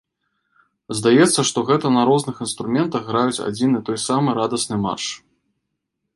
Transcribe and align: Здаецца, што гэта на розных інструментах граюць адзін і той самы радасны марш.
Здаецца, 0.99 1.39
што 1.49 1.63
гэта 1.69 1.91
на 1.97 2.01
розных 2.11 2.35
інструментах 2.47 3.01
граюць 3.11 3.43
адзін 3.49 3.69
і 3.83 3.83
той 3.91 3.97
самы 4.07 4.29
радасны 4.41 4.75
марш. 4.89 5.05